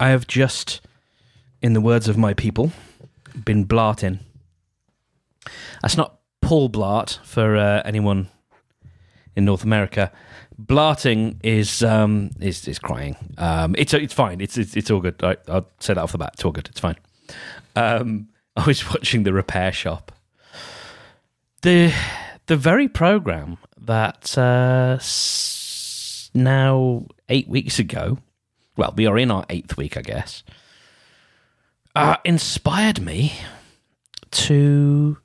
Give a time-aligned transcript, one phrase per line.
[0.00, 0.80] I have just,
[1.62, 2.72] in the words of my people,
[3.44, 4.18] been blarting.
[5.82, 8.28] That's not Paul Blart for uh, anyone
[9.36, 10.10] in North America.
[10.60, 13.16] Blarting is um, is is crying.
[13.38, 14.40] Um, it's it's fine.
[14.40, 15.22] It's it's, it's all good.
[15.22, 16.30] I, I'll say that off the bat.
[16.34, 16.68] It's all good.
[16.68, 16.96] It's fine.
[17.76, 20.12] Um, I was watching the repair shop.
[21.62, 21.94] The
[22.46, 28.18] the very program that uh, s- now eight weeks ago,
[28.80, 30.42] well, we are in our eighth week, I guess,
[31.94, 33.34] uh, inspired me
[34.30, 35.18] to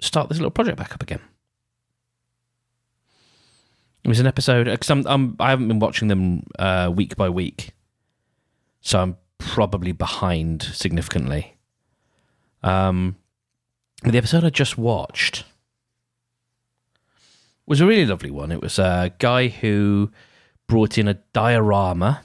[0.00, 1.20] start this little project back up again.
[4.02, 7.28] It was an episode because I'm, I'm I haven't been watching them uh, week by
[7.28, 7.72] week,
[8.80, 11.58] so I'm probably behind significantly.
[12.62, 13.16] Um,
[14.04, 15.44] the episode I just watched
[17.66, 18.50] was a really lovely one.
[18.50, 20.10] It was a guy who
[20.66, 22.22] brought in a diorama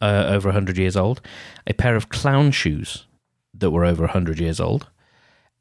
[0.00, 1.20] uh, over 100 years old,
[1.66, 3.06] a pair of clown shoes
[3.54, 4.88] that were over 100 years old,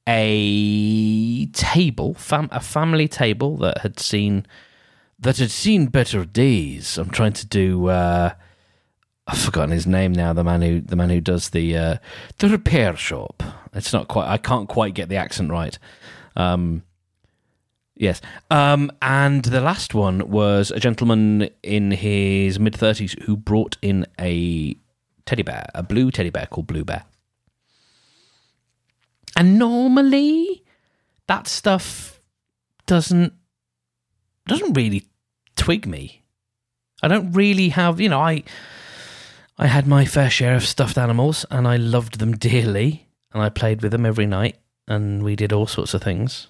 [0.07, 4.45] a table, fam- a family table that had seen
[5.17, 6.97] that had seen better days.
[6.97, 7.87] I'm trying to do.
[7.87, 8.33] Uh,
[9.27, 10.33] I've forgotten his name now.
[10.33, 11.97] The man who the man who does the uh,
[12.37, 13.41] the repair shop.
[13.73, 14.27] It's not quite.
[14.27, 15.77] I can't quite get the accent right.
[16.35, 16.83] Um,
[17.95, 18.21] yes.
[18.49, 24.05] Um, and the last one was a gentleman in his mid thirties who brought in
[24.19, 24.75] a
[25.25, 27.03] teddy bear, a blue teddy bear called Blue Bear.
[29.35, 30.63] And normally,
[31.27, 32.21] that stuff
[32.85, 33.33] doesn't
[34.47, 35.07] doesn't really
[35.55, 36.23] twig me.
[37.01, 38.43] I don't really have, you know, I
[39.57, 43.49] I had my fair share of stuffed animals and I loved them dearly and I
[43.49, 44.57] played with them every night
[44.87, 46.47] and we did all sorts of things.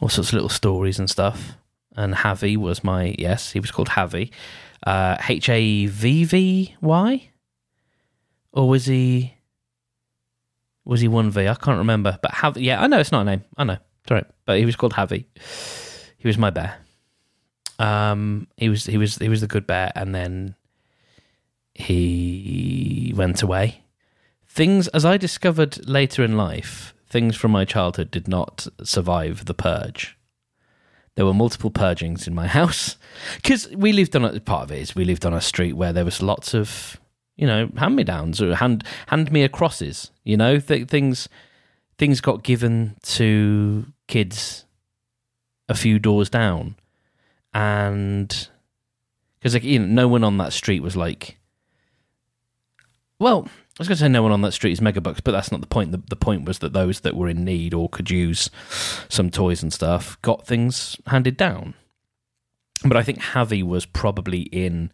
[0.00, 1.54] All sorts of little stories and stuff.
[1.96, 4.30] And Havy was my yes, he was called Havy.
[4.86, 7.30] Uh H A V V Y?
[8.52, 9.34] Or was he
[10.84, 11.48] was he one V?
[11.48, 12.18] I can't remember.
[12.22, 13.44] But Havy yeah, I know it's not a name.
[13.56, 13.78] I know.
[14.10, 14.26] All right.
[14.46, 15.26] But he was called Havy.
[16.18, 16.78] He was my bear.
[17.78, 20.56] Um, he was he was he was the good bear, and then
[21.74, 23.82] he went away.
[24.48, 29.54] Things, as I discovered later in life, things from my childhood did not survive the
[29.54, 30.16] purge.
[31.14, 32.96] There were multiple purgings in my house
[33.36, 35.92] because we lived on a part of it is we lived on a street where
[35.92, 37.00] there was lots of
[37.36, 40.10] you know hand me downs or hand hand me crosses.
[40.22, 41.28] You know th- things
[41.98, 44.64] things got given to kids
[45.68, 46.76] a few doors down,
[47.52, 48.48] and
[49.38, 51.38] because like you know, no one on that street was like,
[53.18, 55.52] well, I was going to say no one on that street is megabucks, but that's
[55.52, 55.92] not the point.
[55.92, 58.50] The, the point was that those that were in need or could use
[59.08, 61.74] some toys and stuff got things handed down.
[62.84, 64.92] But I think Havy was probably in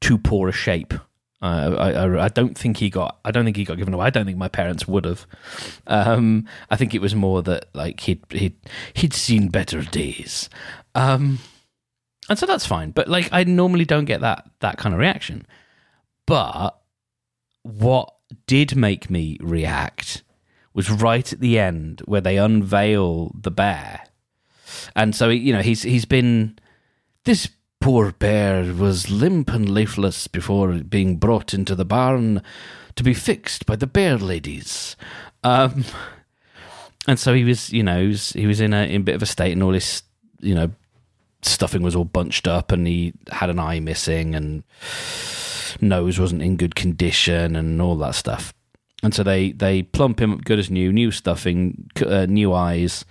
[0.00, 0.94] too poor a shape.
[1.42, 3.18] Uh, I, I, I don't think he got.
[3.26, 4.06] I don't think he got given away.
[4.06, 5.26] I don't think my parents would have.
[5.86, 8.56] Um, I think it was more that like he'd he'd
[8.94, 10.48] he'd seen better days,
[10.94, 11.40] um,
[12.30, 12.92] and so that's fine.
[12.92, 15.46] But like I normally don't get that that kind of reaction.
[16.26, 16.70] But
[17.62, 18.13] what
[18.46, 20.22] did make me react
[20.72, 24.06] was right at the end where they unveil the bear,
[24.96, 26.58] and so you know he's he's been
[27.24, 27.48] this
[27.80, 32.42] poor bear was limp and lifeless before being brought into the barn
[32.96, 34.96] to be fixed by the bear ladies.
[35.42, 35.84] Um,
[37.06, 39.14] and so he was, you know, he was, he was in a in a bit
[39.14, 40.02] of a state, and all his,
[40.40, 40.70] you know,
[41.42, 44.64] stuffing was all bunched up, and he had an eye missing, and
[45.82, 48.52] nose wasn't in good condition, and all that stuff.
[49.02, 53.04] And so they they plump him up good as new, new stuffing, uh, new eyes,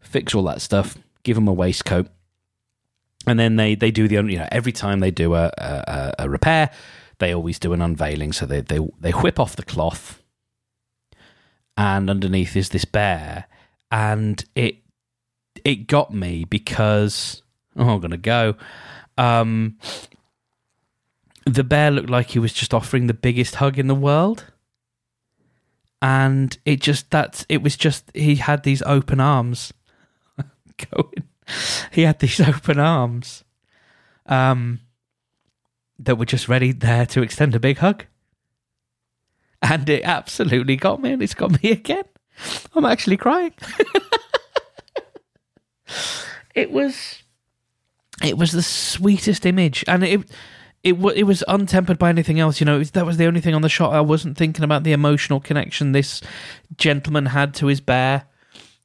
[0.00, 2.08] fix all that stuff, give him a waistcoat.
[3.26, 6.28] And then they they do the you know every time they do a a, a
[6.30, 6.70] repair
[7.18, 8.32] they always do an unveiling.
[8.32, 10.22] So they they they whip off the cloth
[11.76, 13.46] and underneath is this bear.
[13.90, 14.78] And it
[15.64, 17.42] it got me because
[17.76, 18.54] oh I'm gonna go.
[19.16, 19.78] Um
[21.48, 24.44] the bear looked like he was just offering the biggest hug in the world
[26.00, 29.72] and it just that it was just he had these open arms
[30.92, 31.24] going
[31.90, 33.44] he had these open arms
[34.26, 34.80] um,
[35.98, 38.04] that were just ready there to extend a big hug.
[39.60, 42.04] And it absolutely got me, and it's got me again.
[42.74, 43.54] I'm actually crying.
[46.54, 47.22] it was,
[48.22, 50.30] it was the sweetest image, and it,
[50.88, 52.60] it, it was untempered by anything else.
[52.60, 53.92] You know, was, that was the only thing on the shot.
[53.92, 56.20] I wasn't thinking about the emotional connection this
[56.76, 58.26] gentleman had to his bear.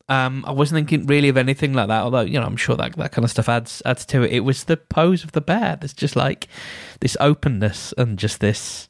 [0.10, 2.96] Um, I wasn't thinking really of anything like that, although you know I'm sure that
[2.98, 4.32] that kind of stuff adds adds to it.
[4.32, 5.78] It was the pose of the bear.
[5.80, 6.48] There's just like
[7.00, 8.90] this openness and just this.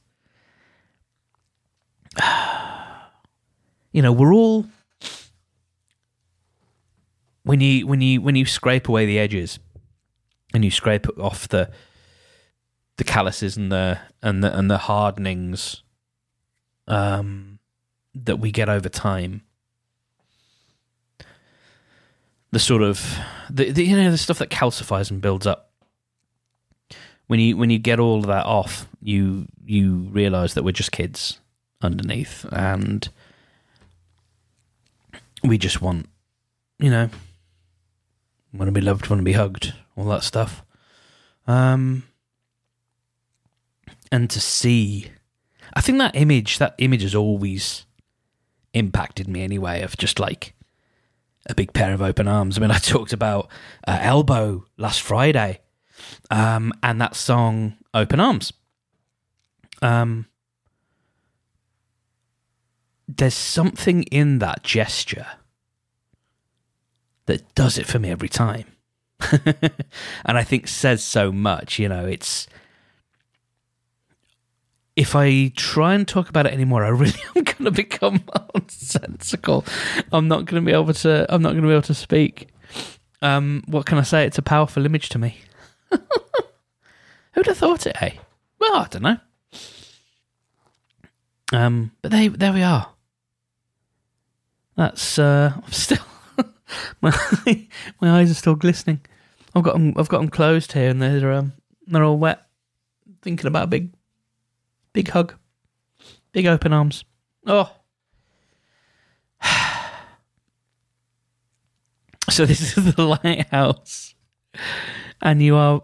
[3.96, 4.66] You know, we're all
[7.44, 9.60] when you when you when you scrape away the edges
[10.52, 11.70] and you scrape off the
[12.98, 15.82] the calluses and the and the and the hardenings
[16.88, 17.60] um,
[18.14, 19.42] that we get over time.
[22.52, 23.18] The sort of
[23.50, 25.72] the, the you know the stuff that calcifies and builds up.
[27.28, 30.92] When you when you get all of that off, you you realize that we're just
[30.92, 31.40] kids
[31.82, 33.10] underneath, and
[35.44, 36.08] we just want,
[36.80, 37.10] you know,
[38.54, 40.64] want to be loved, want to be hugged, all that stuff.
[41.48, 42.04] Um,
[44.14, 45.08] and to see,
[45.74, 47.88] I think that image, that image has always
[48.76, 49.82] impacted me anyway.
[49.82, 50.54] Of just like
[51.50, 52.56] a big pair of open arms.
[52.56, 53.50] I mean, I talked about
[53.88, 55.62] uh, Elbow last Friday,
[56.30, 58.54] um, and that song "Open Arms."
[59.82, 60.28] Um,
[63.08, 65.26] there's something in that gesture
[67.26, 68.68] that does it for me every time.
[69.32, 72.48] and I think says so much, you know, it's
[75.04, 78.24] if I try and talk about it anymore, I really am going to become
[78.56, 79.66] nonsensical.
[80.14, 81.26] I'm not going to be able to.
[81.28, 82.48] I'm not going to be able to speak.
[83.22, 84.26] Um, what can I say?
[84.26, 85.40] It's a powerful image to me.
[87.34, 87.98] Who'd have thought it?
[87.98, 88.22] Hey,
[88.60, 89.18] well, I don't know.
[91.52, 92.88] Um, but they, there we are.
[94.78, 95.98] That's uh, I'm still
[97.02, 97.12] my
[98.00, 99.02] my eyes are still glistening.
[99.54, 99.94] I've got them.
[99.98, 101.52] I've got them closed here, and they're um,
[101.88, 102.42] they're all wet.
[103.22, 103.92] Thinking about a big
[104.94, 105.34] Big hug.
[106.32, 107.04] Big open arms.
[107.46, 107.76] Oh.
[112.30, 114.14] so this is the lighthouse.
[115.22, 115.82] And you are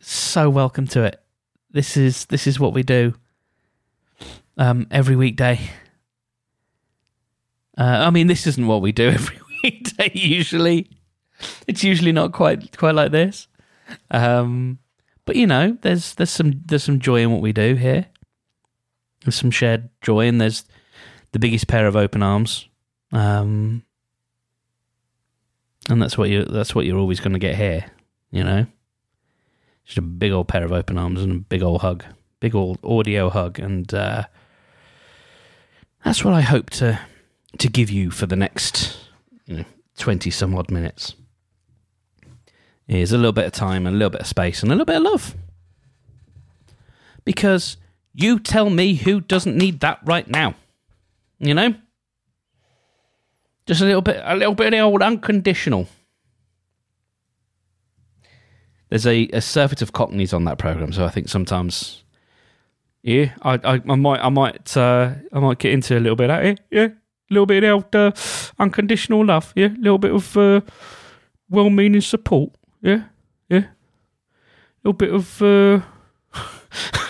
[0.00, 1.20] so welcome to it.
[1.70, 3.14] This is this is what we do.
[4.56, 5.60] Um, every weekday.
[7.76, 10.10] Uh, I mean, this isn't what we do every weekday.
[10.14, 10.90] Usually,
[11.66, 13.48] it's usually not quite quite like this.
[14.10, 14.78] Um,
[15.24, 18.06] but you know, there's there's some there's some joy in what we do here.
[19.30, 20.64] Some shared joy, and there's
[21.32, 22.68] the biggest pair of open arms,
[23.12, 23.82] um,
[25.88, 27.84] and that's what you that's what you're always going to get here.
[28.30, 28.66] You know,
[29.84, 32.04] just a big old pair of open arms and a big old hug,
[32.40, 34.24] big old audio hug, and uh,
[36.04, 36.98] that's what I hope to
[37.58, 38.98] to give you for the next
[39.96, 41.14] twenty some odd minutes.
[42.86, 44.86] Is a little bit of time, and a little bit of space, and a little
[44.86, 45.34] bit of love,
[47.26, 47.76] because
[48.18, 50.56] you tell me who doesn't need that right now.
[51.38, 51.74] You know?
[53.64, 55.86] Just a little bit a little bit of the old unconditional.
[58.88, 62.02] There's a, a surfeit of cockneys on that programme, so I think sometimes
[63.02, 66.30] yeah, I, I, I might I might uh, I might get into a little bit
[66.30, 66.88] of it, yeah.
[67.30, 68.12] A little bit of the old uh,
[68.58, 70.62] unconditional love, yeah, a little bit of uh,
[71.50, 72.50] well meaning support,
[72.80, 73.04] yeah,
[73.48, 73.66] yeah.
[73.66, 73.68] A
[74.82, 75.82] little bit of uh,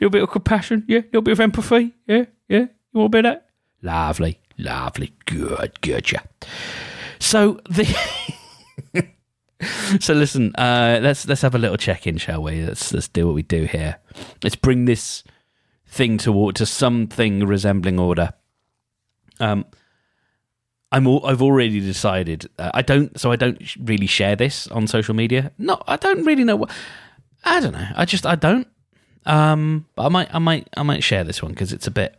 [0.00, 2.66] little bit of compassion, yeah, a little bit of empathy, yeah, yeah.
[2.92, 3.46] You want a bit of that?
[3.82, 6.22] Lovely, lovely, good, good, yeah.
[7.18, 7.86] So the.
[10.00, 12.62] so listen, uh, let's let's have a little check in, shall we?
[12.62, 13.98] Let's let's do what we do here.
[14.42, 15.22] Let's bring this
[15.86, 18.32] thing toward to something resembling order.
[19.38, 19.66] Um,
[20.92, 22.48] I'm all, I've already decided.
[22.58, 25.52] Uh, I don't, so I don't really share this on social media.
[25.58, 26.70] No, I don't really know what.
[27.44, 27.88] I don't know.
[27.94, 28.66] I just I don't.
[29.26, 32.16] Um, but I might, I might, I might share this one because it's a bit,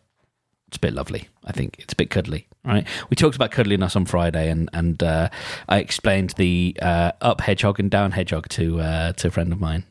[0.68, 1.28] it's a bit lovely.
[1.44, 2.48] I think it's a bit cuddly.
[2.64, 2.88] Right?
[3.10, 5.30] We talked about cuddliness on Friday, and and uh,
[5.68, 9.60] I explained the uh, up hedgehog and down hedgehog to uh, to a friend of
[9.60, 9.84] mine.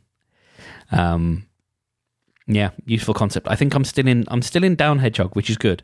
[0.92, 1.46] Um,
[2.46, 3.48] yeah, useful concept.
[3.48, 5.82] I think I'm still in, I'm still in down hedgehog, which is good.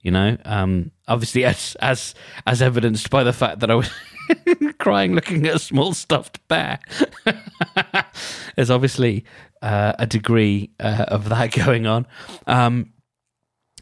[0.00, 2.14] You know, um, obviously as as
[2.46, 3.90] as evidenced by the fact that I was
[4.78, 6.78] crying looking at a small stuffed bear.
[8.56, 9.24] There's obviously
[9.64, 12.06] uh, a degree uh, of that going on.
[12.46, 12.92] Um,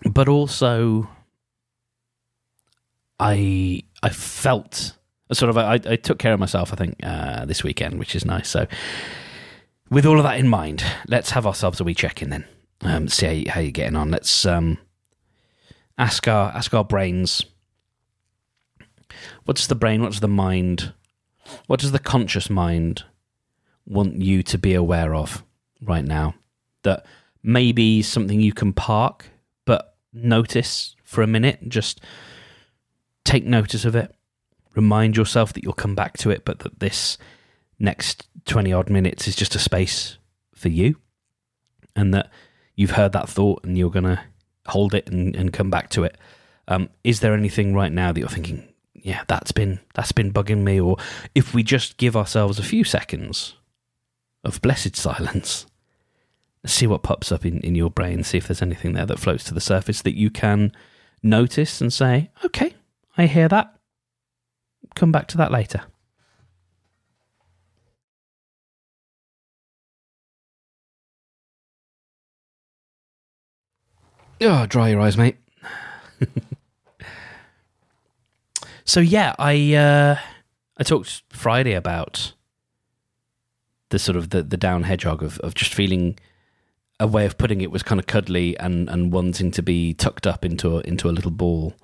[0.08, 1.08] but also,
[3.18, 4.96] I I felt
[5.32, 6.72] sort of I, I took care of myself.
[6.72, 8.48] I think uh, this weekend, which is nice.
[8.48, 8.66] So,
[9.90, 12.44] with all of that in mind, let's have ourselves a wee check in then.
[12.82, 14.10] Um, see how, you, how you're getting on.
[14.10, 14.78] Let's um,
[15.98, 17.44] ask our ask our brains.
[19.44, 20.00] What does the brain?
[20.00, 20.92] What does the mind?
[21.66, 23.04] What does the conscious mind
[23.84, 25.42] want you to be aware of
[25.82, 26.34] right now
[26.82, 27.04] that
[27.42, 29.26] maybe something you can park,
[29.64, 32.00] but notice for a minute, just
[33.24, 34.14] take notice of it.
[34.74, 37.18] remind yourself that you'll come back to it, but that this
[37.78, 40.16] next 20 odd minutes is just a space
[40.54, 40.96] for you
[41.94, 42.30] and that
[42.74, 44.20] you've heard that thought and you're going to
[44.66, 46.16] hold it and, and come back to it.
[46.68, 50.62] Um, is there anything right now that you're thinking, yeah, that's been that's been bugging
[50.62, 50.80] me?
[50.80, 50.96] Or
[51.34, 53.56] if we just give ourselves a few seconds
[54.44, 55.66] of blessed silence,
[56.64, 59.45] see what pops up in, in your brain, see if there's anything there that floats
[59.45, 60.73] to the surface that you can
[61.23, 62.75] notice and say, okay,
[63.16, 63.75] I hear that.
[64.95, 65.83] Come back to that later.
[74.40, 75.37] Oh, dry your eyes, mate.
[78.85, 80.16] so yeah, I uh,
[80.78, 82.33] I talked Friday about
[83.90, 86.19] the sort of the, the down hedgehog of, of just feeling
[87.02, 90.26] a way of putting it was kind of cuddly and, and wanting to be tucked
[90.26, 91.75] up into a, into a little ball,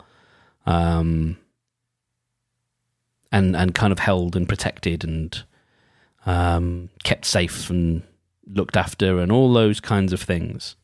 [0.64, 1.36] um,
[3.32, 5.42] and and kind of held and protected and
[6.24, 8.02] um, kept safe and
[8.46, 10.76] looked after and all those kinds of things.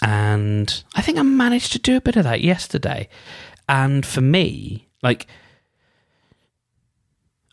[0.00, 3.08] And I think I managed to do a bit of that yesterday.
[3.68, 5.26] And for me, like,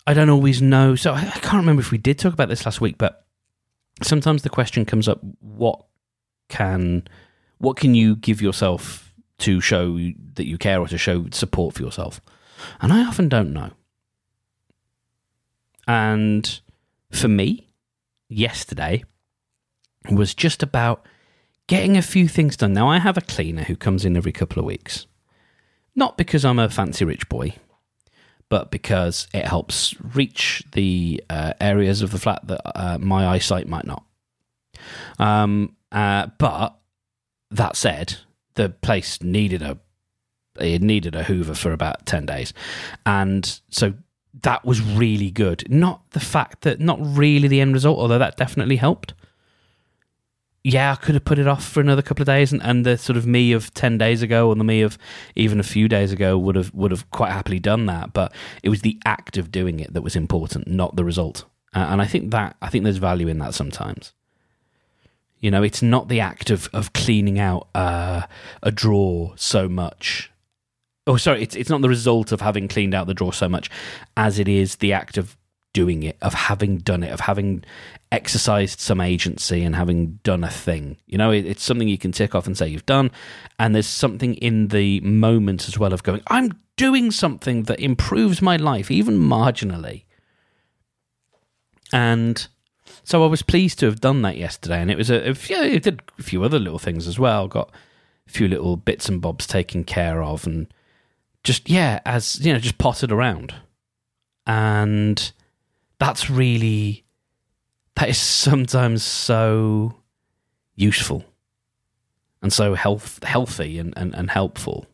[0.07, 0.95] I don't always know.
[0.95, 3.24] So I, I can't remember if we did talk about this last week, but
[4.01, 5.83] sometimes the question comes up: what
[6.49, 7.07] can
[7.57, 9.97] what can you give yourself to show
[10.35, 12.21] that you care or to show support for yourself?
[12.81, 13.71] And I often don't know.
[15.87, 16.59] And
[17.11, 17.69] for me,
[18.27, 19.03] yesterday
[20.11, 21.05] was just about
[21.67, 22.73] getting a few things done.
[22.73, 25.05] Now, I have a cleaner who comes in every couple of weeks.
[25.95, 27.55] Not because I'm a fancy rich boy,
[28.49, 33.67] but because it helps reach the uh, areas of the flat that uh, my eyesight
[33.67, 34.03] might not.
[35.19, 36.77] Um, uh, but
[37.51, 38.17] that said,
[38.55, 39.77] the place needed a
[40.57, 42.53] it needed a Hoover for about ten days,
[43.05, 43.93] and so
[44.41, 45.69] that was really good.
[45.69, 49.13] Not the fact that not really the end result, although that definitely helped
[50.65, 52.97] yeah, I could have put it off for another couple of days, and, and the
[52.97, 54.97] sort of me of ten days ago, or the me of
[55.35, 58.13] even a few days ago, would have would have quite happily done that.
[58.13, 61.45] But it was the act of doing it that was important, not the result.
[61.75, 64.13] Uh, and I think that I think there's value in that sometimes.
[65.39, 68.23] You know, it's not the act of of cleaning out uh,
[68.63, 70.31] a drawer so much.
[71.05, 73.69] Oh, sorry, it's it's not the result of having cleaned out the drawer so much
[74.17, 75.37] as it is the act of
[75.75, 77.61] doing it, of having done it, of having
[78.09, 80.95] exercised some agency and having done a thing.
[81.05, 83.11] You know, it, it's something you can tick off and say you've done.
[83.59, 88.41] And there's something in the moment as well of going, I'm doing something that improves
[88.41, 90.05] my life, even marginally.
[91.91, 92.47] And
[93.03, 94.79] so I was pleased to have done that yesterday.
[94.79, 97.49] And it was a, a few, it did a few other little things as well.
[97.49, 97.69] Got
[98.27, 100.67] a few little bits and bobs taken care of and
[101.43, 103.53] just, yeah, as, you know, just potted around.
[104.47, 105.33] And
[105.99, 107.05] that's really
[107.95, 109.95] that is sometimes so
[110.75, 111.23] useful
[112.41, 114.85] and so health healthy and, and, and helpful.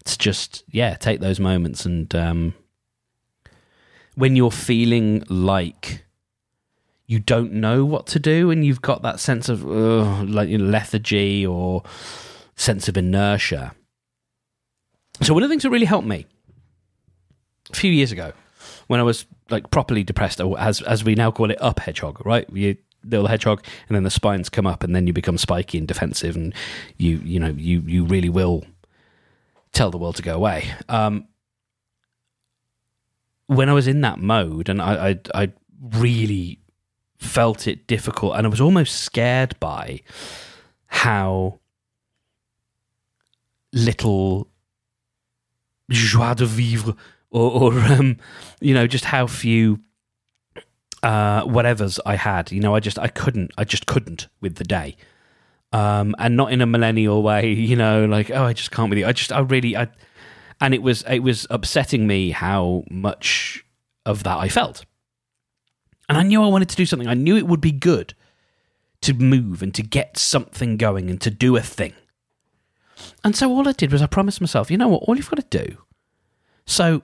[0.00, 2.54] It's just yeah, take those moments and um,
[4.14, 6.04] when you're feeling like
[7.06, 10.58] you don't know what to do and you've got that sense of uh, like you
[10.58, 11.82] know, lethargy or
[12.56, 13.74] sense of inertia.
[15.22, 16.26] So one of the things that really helped me
[17.72, 18.32] a few years ago
[18.86, 22.48] when I was like properly depressed, as as we now call it, up hedgehog, right?
[22.52, 25.88] You little hedgehog, and then the spines come up, and then you become spiky and
[25.88, 26.54] defensive, and
[26.96, 28.64] you you know you you really will
[29.72, 30.70] tell the world to go away.
[30.88, 31.28] Um,
[33.46, 36.60] when I was in that mode, and I, I I really
[37.18, 40.00] felt it difficult, and I was almost scared by
[40.88, 41.60] how
[43.72, 44.48] little
[45.90, 46.96] joie de vivre
[47.30, 48.16] or, or um,
[48.60, 49.80] you know, just how few
[51.02, 52.52] uh, whatevers I had.
[52.52, 54.96] You know, I just I couldn't, I just couldn't with the day,
[55.72, 57.52] um, and not in a millennial way.
[57.52, 59.06] You know, like oh, I just can't with you.
[59.06, 59.88] I just, I really, I,
[60.60, 63.64] and it was it was upsetting me how much
[64.04, 64.84] of that I felt,
[66.08, 67.08] and I knew I wanted to do something.
[67.08, 68.14] I knew it would be good
[69.02, 71.92] to move and to get something going and to do a thing.
[73.22, 75.50] And so all I did was I promised myself, you know what, all you've got
[75.50, 75.78] to do.
[76.66, 77.02] So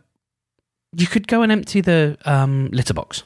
[0.97, 3.23] you could go and empty the um, litter box.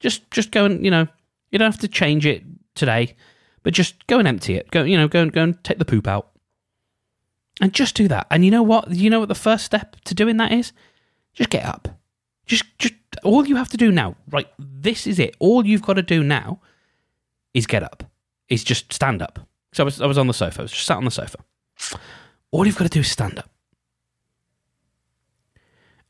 [0.00, 1.06] Just just go and you know
[1.50, 2.42] you don't have to change it
[2.74, 3.16] today,
[3.62, 4.70] but just go and empty it.
[4.70, 6.30] Go you know go and go and take the poop out,
[7.60, 8.26] and just do that.
[8.30, 8.90] And you know what?
[8.90, 10.72] You know what the first step to doing that is?
[11.34, 11.88] Just get up.
[12.46, 14.48] Just just all you have to do now, right?
[14.58, 15.36] This is it.
[15.38, 16.60] All you've got to do now
[17.54, 18.04] is get up.
[18.48, 19.38] Is just stand up.
[19.72, 20.60] So I was I was on the sofa.
[20.60, 21.38] I was just sat on the sofa.
[22.50, 23.51] All you've got to do is stand up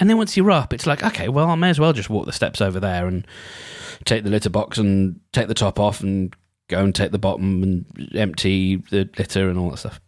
[0.02, 2.26] And then once you're up, it's like, okay, well, I may as well just walk
[2.26, 3.24] the steps over there and
[4.04, 6.34] take the litter box and take the top off and
[6.66, 10.00] go and take the bottom and empty the litter and all that stuff.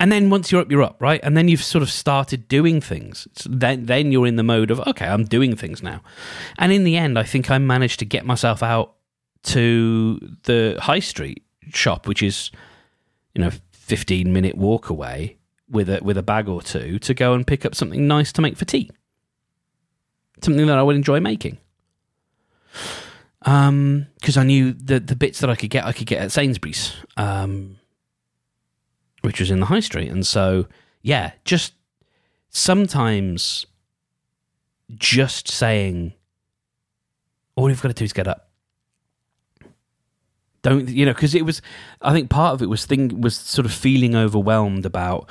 [0.00, 1.20] And then once you're up, you're up, right?
[1.22, 3.28] And then you've sort of started doing things.
[3.48, 6.02] Then, then you're in the mode of, okay, I'm doing things now.
[6.58, 8.96] And in the end, I think I managed to get myself out
[9.44, 12.50] to the high street shop, which is,
[13.32, 15.36] you know, 15 minute walk away
[15.70, 18.42] with a, with a bag or two to go and pick up something nice to
[18.42, 18.90] make for tea.
[20.42, 21.58] Something that I would enjoy making.
[23.42, 26.32] Um, because I knew the the bits that I could get, I could get at
[26.32, 26.94] Sainsbury's.
[27.16, 27.76] Um,
[29.22, 30.10] which was in the high street.
[30.10, 30.66] And so,
[31.02, 31.74] yeah, just
[32.48, 33.66] sometimes
[34.94, 36.14] just saying,
[37.54, 38.48] all you've got to do is get up.
[40.62, 41.14] Don't you know?
[41.14, 41.62] Because it was,
[42.02, 45.30] I think part of it was thing was sort of feeling overwhelmed about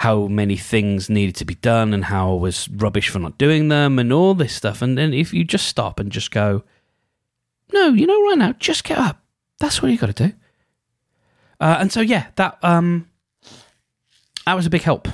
[0.00, 3.68] how many things needed to be done and how I was rubbish for not doing
[3.68, 4.80] them and all this stuff.
[4.80, 6.62] And then if you just stop and just go,
[7.70, 9.22] no, you know, right now, just get up.
[9.58, 10.32] That's what you got to do.
[11.60, 13.10] Uh, and so yeah, that um,
[14.46, 15.06] that was a big help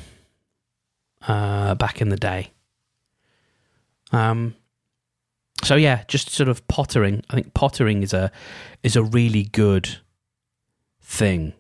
[1.27, 2.53] uh, back in the day.
[4.13, 4.55] Um,
[5.65, 7.25] so yeah, just sort of pottering.
[7.29, 8.31] I think pottering is a
[8.85, 9.99] is a really good
[11.03, 11.55] thing.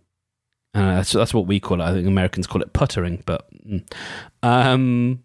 [0.76, 1.84] Uh, that's that's what we call it.
[1.84, 3.82] I think Americans call it puttering, but mm.
[4.42, 5.22] um,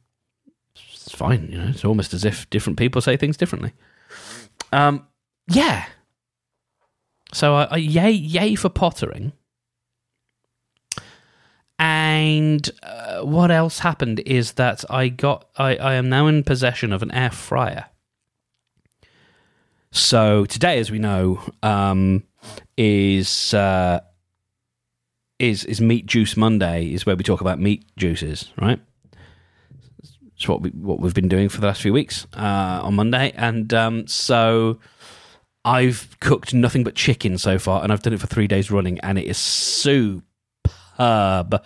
[0.94, 1.50] it's fine.
[1.52, 3.74] You know, it's almost as if different people say things differently.
[4.72, 5.06] Um,
[5.50, 5.88] yeah.
[7.34, 9.34] So I, I yay yay for pottering.
[11.78, 16.94] And uh, what else happened is that I got I, I am now in possession
[16.94, 17.88] of an air fryer.
[19.92, 22.24] So today, as we know, um,
[22.78, 24.00] is uh,
[25.42, 26.94] is is Meat Juice Monday?
[26.94, 28.80] Is where we talk about meat juices, right?
[30.36, 33.34] It's what we what we've been doing for the last few weeks uh, on Monday,
[33.36, 34.80] and um, so
[35.66, 39.00] I've cooked nothing but chicken so far, and I've done it for three days running,
[39.00, 40.26] and it is super
[41.02, 41.64] superb.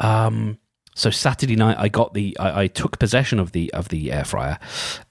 [0.00, 0.58] Um,
[0.94, 4.24] so Saturday night, I got the, I, I, took possession of the of the air
[4.24, 4.58] fryer,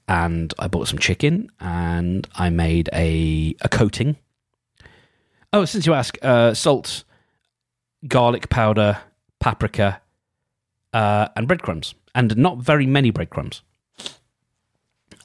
[0.08, 4.18] and I bought some chicken, and I made a a coating.
[5.52, 7.04] Oh, since you ask, uh, salt,
[8.08, 9.00] garlic powder,
[9.40, 10.02] paprika,
[10.94, 13.62] uh, and breadcrumbs, and not very many breadcrumbs,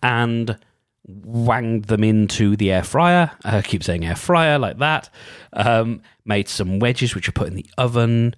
[0.02, 0.58] and
[1.06, 3.30] wanged them into the air fryer.
[3.44, 5.08] I keep saying air fryer like that.
[5.52, 8.34] Um, made some wedges, which I put in the oven,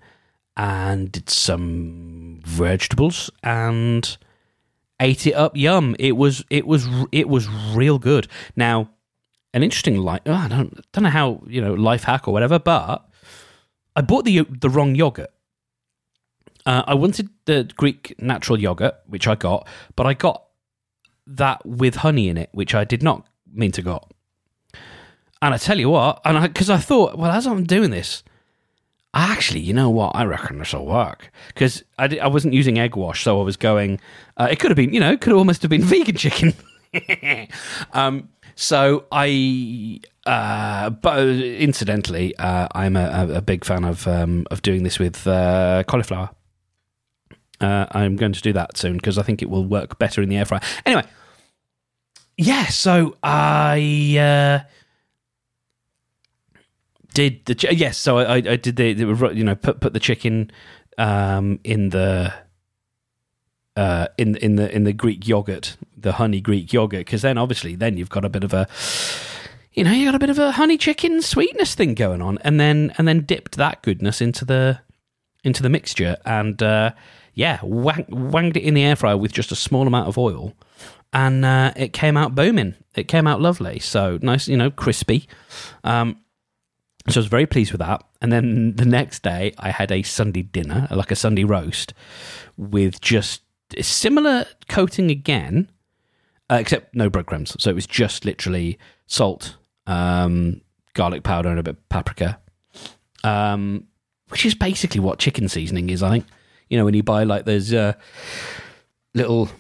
[0.57, 4.17] and did some vegetables and
[5.01, 5.57] ate it up.
[5.57, 5.97] Yum!
[5.99, 8.29] It was it was it was real good.
[8.57, 8.91] Now,
[9.53, 10.23] an interesting life.
[10.27, 13.10] Oh, I don't don't know how you know life hack or whatever, but
[13.97, 15.31] I bought the the wrong yogurt.
[16.67, 20.45] Uh, I wanted the Greek natural yogurt, which I got, but I got
[21.27, 24.13] that with honey in it, which I did not mean to got.
[25.43, 28.23] And I tell you what, and because I, I, thought, well, as I'm doing this,
[29.15, 30.15] actually, you know what?
[30.15, 33.57] I reckon this will work because I, I wasn't using egg wash, so I was
[33.57, 34.01] going.
[34.37, 36.53] Uh, it could have been, you know, could almost have been vegan chicken.
[37.95, 38.29] um,
[38.61, 44.83] so I, uh, but incidentally, uh, I'm a, a, big fan of um, of doing
[44.83, 46.29] this with uh, cauliflower.
[47.59, 50.29] Uh, I'm going to do that soon because I think it will work better in
[50.29, 50.61] the air fryer.
[50.85, 51.05] Anyway,
[52.37, 54.69] yeah, so I uh,
[57.15, 60.51] did the yes, so I, I did the, the, you know put put the chicken
[60.99, 62.35] um, in the
[63.81, 67.75] uh, in in the in the Greek yogurt, the honey Greek yogurt, because then obviously
[67.75, 68.69] then you've got a bit of a
[69.73, 72.61] you know you got a bit of a honey chicken sweetness thing going on, and
[72.61, 74.81] then and then dipped that goodness into the
[75.45, 76.91] into the mixture, and uh,
[77.33, 80.53] yeah, wang, wanged it in the air fryer with just a small amount of oil,
[81.15, 82.75] and uh, it came out booming.
[82.95, 83.79] It came out lovely.
[83.79, 85.27] So nice, you know, crispy.
[85.85, 86.21] Um,
[87.09, 88.05] so I was very pleased with that.
[88.21, 91.95] And then the next day, I had a Sunday dinner, like a Sunday roast,
[92.59, 93.41] with just
[93.81, 95.71] similar coating again,
[96.51, 97.57] uh, except no breadcrumbs.
[97.59, 99.57] So it was just literally salt,
[99.87, 100.61] um,
[100.95, 102.39] garlic powder, and a bit of paprika,
[103.25, 103.87] um,
[104.29, 106.27] which is basically what chicken seasoning is, I think.
[106.69, 107.95] You know, when you buy like those uh,
[109.15, 109.51] little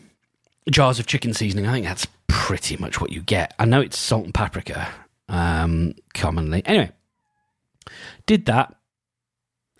[0.70, 1.66] jars of chicken seasoning.
[1.66, 3.54] I think that's pretty much what you get.
[3.58, 4.88] I know it's salt and paprika
[5.28, 6.62] um, commonly.
[6.66, 6.90] Anyway,
[8.26, 8.74] did that,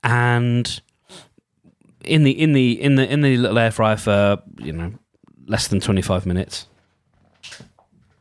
[0.03, 0.81] and
[2.05, 4.93] in the in the in the in the little air fryer for you know
[5.47, 6.67] less than twenty five minutes.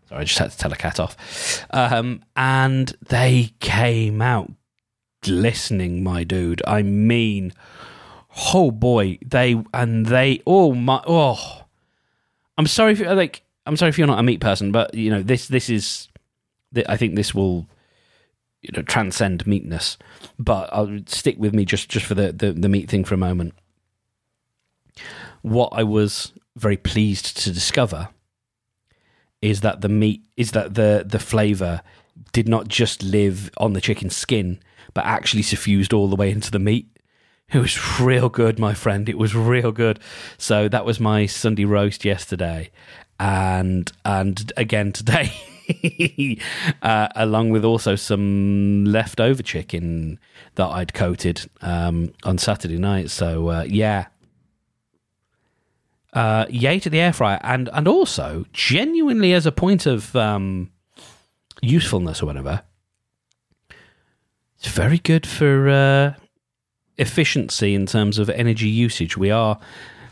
[0.09, 1.65] Sorry, I just had to tell a cat off.
[1.69, 4.51] Um, and they came out
[5.21, 6.61] glistening, my dude.
[6.65, 7.53] I mean,
[8.53, 11.63] oh boy, they and they oh my oh.
[12.57, 15.21] I'm sorry if like I'm sorry if you're not a meat person, but you know
[15.21, 16.07] this this is
[16.87, 17.67] I think this will
[18.61, 19.97] you know transcend meatness.
[20.37, 23.17] But I'll stick with me just just for the the, the meat thing for a
[23.17, 23.53] moment.
[25.41, 28.09] What I was very pleased to discover
[29.41, 31.81] is that the meat is that the the flavor
[32.33, 34.59] did not just live on the chicken skin,
[34.93, 36.87] but actually suffused all the way into the meat.
[37.51, 39.07] It was real good, my friend.
[39.09, 39.99] It was real good.
[40.37, 42.71] So that was my Sunday roast yesterday,
[43.19, 45.31] and and again today,
[46.81, 50.19] uh, along with also some leftover chicken
[50.55, 53.09] that I'd coated um, on Saturday night.
[53.09, 54.07] So uh, yeah,
[56.13, 60.71] uh, yay to the air fryer, and and also genuinely as a point of um,
[61.61, 62.63] usefulness or whatever,
[64.57, 66.13] it's very good for uh,
[66.97, 69.17] efficiency in terms of energy usage.
[69.17, 69.59] We are,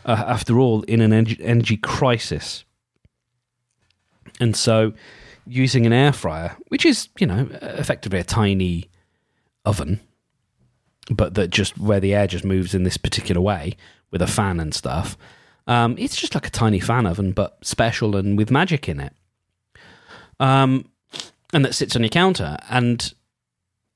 [0.04, 2.64] uh, after all, in an energy, energy crisis.
[4.40, 4.92] And so,
[5.46, 8.88] using an air fryer, which is, you know, effectively a tiny
[9.64, 10.00] oven,
[11.10, 13.76] but that just where the air just moves in this particular way
[14.10, 15.16] with a fan and stuff,
[15.68, 19.12] um, it's just like a tiny fan oven, but special and with magic in it.
[20.40, 20.90] Um,
[21.52, 22.56] and that sits on your counter.
[22.70, 23.12] And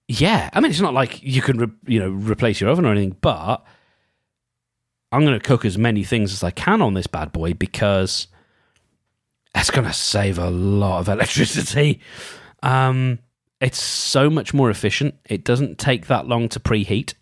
[0.06, 2.92] yeah, I mean, it's not like you can, re- you know, replace your oven or
[2.92, 3.64] anything, but
[5.10, 8.26] I'm going to cook as many things as I can on this bad boy because
[9.54, 12.00] that's going to save a lot of electricity.
[12.62, 13.18] Um,
[13.62, 15.14] it's so much more efficient.
[15.24, 17.14] It doesn't take that long to preheat.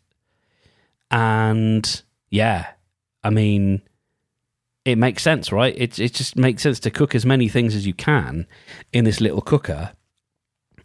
[1.13, 2.67] And yeah,
[3.23, 3.83] I mean,
[4.91, 5.75] it makes sense, right?
[5.77, 8.47] It, it just makes sense to cook as many things as you can
[8.93, 9.93] in this little cooker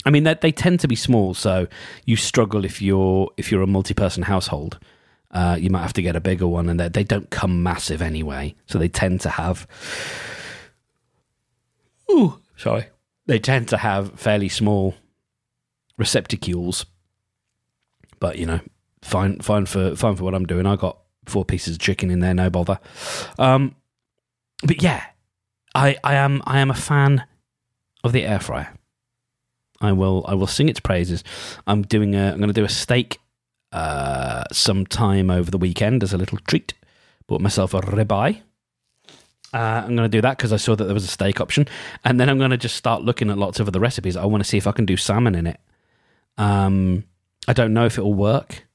[0.05, 1.67] I mean, they, they tend to be small, so
[2.05, 4.79] you struggle if you're if you're a multi-person household.
[5.31, 8.55] Uh, you might have to get a bigger one, and they don't come massive anyway.
[8.67, 9.67] So they tend to have.
[12.09, 12.85] Ooh, sorry.
[13.25, 14.93] They tend to have fairly small
[15.97, 16.85] receptacles,
[18.19, 18.59] but you know,
[19.01, 20.67] fine, fine for fine for what I'm doing.
[20.67, 22.79] I got four pieces of chicken in there, no bother.
[23.39, 23.75] Um,
[24.63, 25.03] but yeah,
[25.73, 27.25] I I am I am a fan
[28.03, 28.73] of the air fryer.
[29.81, 31.23] I will I will sing its praises.
[31.67, 33.19] I'm doing a I'm going to do a steak
[33.71, 36.73] uh, sometime over the weekend as a little treat.
[37.27, 38.41] Bought myself a ribeye.
[39.53, 41.67] Uh, I'm going to do that because I saw that there was a steak option,
[42.03, 44.17] and then I'm going to just start looking at lots of other recipes.
[44.17, 45.59] I want to see if I can do salmon in it.
[46.37, 47.05] Um,
[47.47, 48.65] I don't know if it will work.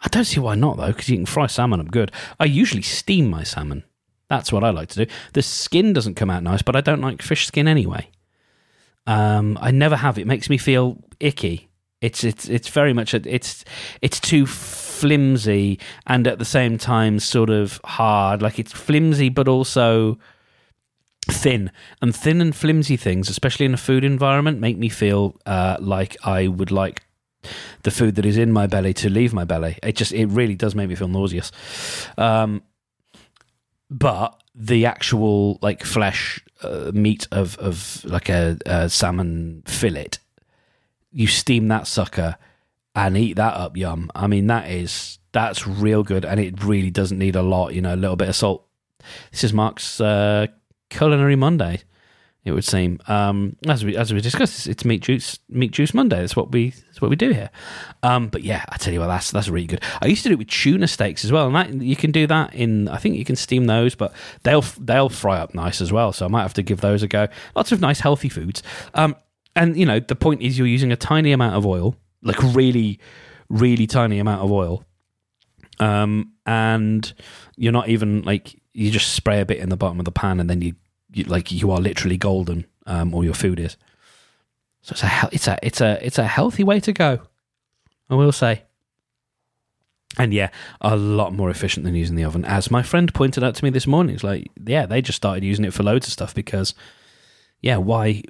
[0.00, 2.12] I don't see why not though, because you can fry salmon up good.
[2.38, 3.82] I usually steam my salmon.
[4.28, 5.12] That's what I like to do.
[5.34, 8.10] The skin doesn't come out nice, but I don't like fish skin anyway.
[9.06, 10.18] Um, I never have.
[10.18, 11.68] It makes me feel icky.
[12.00, 13.64] It's it's it's very much a, it's
[14.02, 18.42] it's too flimsy and at the same time sort of hard.
[18.42, 20.18] Like it's flimsy, but also
[21.30, 21.70] thin
[22.02, 26.16] and thin and flimsy things, especially in a food environment, make me feel uh, like
[26.24, 27.02] I would like
[27.82, 29.78] the food that is in my belly to leave my belly.
[29.82, 31.52] It just it really does make me feel nauseous.
[32.18, 32.62] Um,
[33.90, 40.10] but the actual like flesh uh, meat of of like a, a, salmon fillet,
[41.12, 42.36] you steam that sucker
[42.94, 43.76] and eat that up.
[43.76, 44.10] Yum!
[44.14, 47.74] I mean that is that's real good, and it really doesn't need a lot.
[47.74, 48.66] You know, a little bit of salt.
[49.30, 50.46] This is Mark's uh,
[50.90, 51.82] culinary Monday
[52.46, 53.00] it would seem.
[53.08, 56.20] Um, as we as we discussed, it's, meat juice meat juice Monday.
[56.20, 57.50] That's what we that's what we do here.
[58.04, 59.82] Um, but yeah, I tell you what, that's that's really good.
[60.00, 62.28] I used to do it with tuna steaks as well, and that you can do
[62.28, 62.86] that in.
[62.88, 64.12] I think you can steam those, but
[64.44, 66.12] they'll they'll fry up nice as well.
[66.12, 67.26] So I might have to give those a go.
[67.56, 68.62] Lots of nice healthy foods.
[68.94, 69.16] Um,
[69.56, 73.00] and you know the point is you're using a tiny amount of oil, like really,
[73.48, 74.84] really tiny amount of oil.
[75.80, 77.12] Um, and
[77.56, 80.38] you're not even like you just spray a bit in the bottom of the pan
[80.38, 80.74] and then you
[81.16, 83.76] you, like you are literally golden, um, or your food is.
[84.82, 87.20] So it's a it's a it's a it's a healthy way to go.
[88.08, 88.62] I will say.
[90.18, 90.50] And yeah,
[90.80, 92.44] a lot more efficient than using the oven.
[92.44, 95.44] As my friend pointed out to me this morning, it's like, yeah, they just started
[95.44, 96.74] using it for loads of stuff because,
[97.60, 98.22] yeah, why,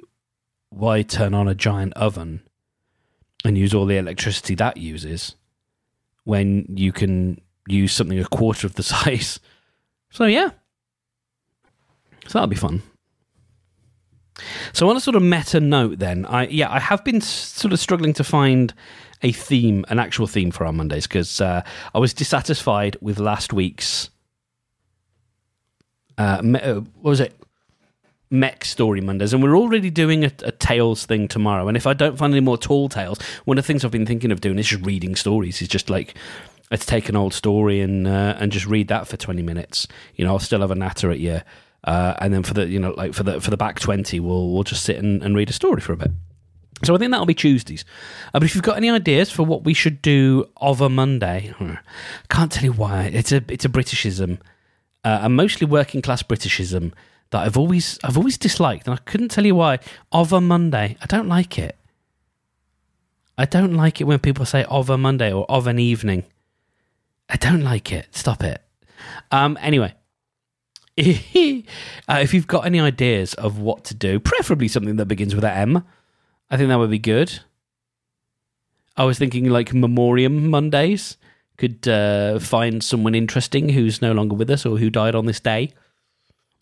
[0.69, 2.41] why turn on a giant oven
[3.45, 5.35] and use all the electricity that uses
[6.25, 9.39] when you can use something a quarter of the size?
[10.09, 10.49] So yeah,
[12.27, 12.81] so that'll be fun.
[14.73, 17.79] So on a sort of meta note, then, I yeah, I have been sort of
[17.79, 18.73] struggling to find
[19.23, 21.63] a theme, an actual theme for our Mondays, because uh,
[21.93, 24.09] I was dissatisfied with last week's.
[26.17, 27.33] Uh, me, uh, what was it?
[28.29, 31.67] Mech Story Mondays, and we're already doing a, a, Tales thing tomorrow.
[31.67, 34.05] And if I don't find any more tall tales, one of the things I've been
[34.05, 35.61] thinking of doing is just reading stories.
[35.61, 36.15] Is just like
[36.69, 39.87] let's take an old story and uh, and just read that for 20 minutes.
[40.15, 41.41] You know, I'll still have a natter at you.
[41.87, 44.51] Uh, and then for the you know like for the for the back 20 we'll
[44.51, 46.11] we'll just sit and, and read a story for a bit
[46.83, 47.85] so I think that'll be Tuesdays.
[48.27, 51.53] Uh, but if you've got any ideas for what we should do of a Monday,
[51.59, 51.79] I
[52.29, 53.05] can't tell you why.
[53.05, 54.39] It's a it's a Britishism,
[55.03, 56.93] uh, a mostly working class Britishism
[57.31, 59.79] that I've always I've always disliked, and I couldn't tell you why.
[60.11, 61.75] Of a Monday, I don't like it.
[63.39, 66.25] I don't like it when people say of a Monday or of an evening.
[67.27, 68.07] I don't like it.
[68.11, 68.61] Stop it.
[69.31, 69.57] Um.
[69.61, 69.95] Anyway,
[72.07, 75.43] uh, if you've got any ideas of what to do, preferably something that begins with
[75.43, 75.83] an M,
[76.49, 77.39] I think that would be good.
[78.95, 81.17] I was thinking like Memoriam Mondays
[81.57, 85.39] could uh, find someone interesting who's no longer with us or who died on this
[85.39, 85.73] day.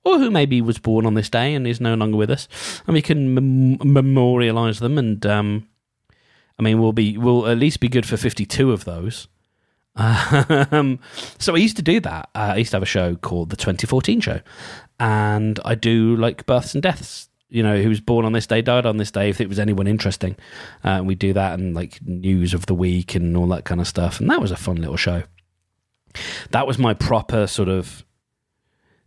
[0.04, 2.48] Or who maybe was born on this day and is no longer with us,
[2.86, 5.00] and we can mem- memorialize them.
[5.00, 5.68] And um,
[6.60, 9.28] I mean, we'll be we'll at least be good for fifty-two of those.
[9.98, 11.00] Um,
[11.40, 12.30] so I used to do that.
[12.36, 14.42] Uh, I used to have a show called the 2014 Show,
[15.00, 18.62] and I do like births and deaths you know, who was born on this day,
[18.62, 20.36] died on this day, if it was anyone interesting.
[20.84, 23.88] Uh, we do that and like news of the week and all that kind of
[23.88, 24.20] stuff.
[24.20, 25.24] And that was a fun little show.
[26.52, 28.04] That was my proper sort of.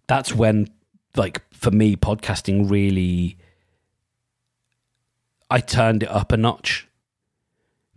[0.07, 0.69] That's when,
[1.15, 3.37] like, for me, podcasting really.
[5.51, 6.88] I turned it up a notch.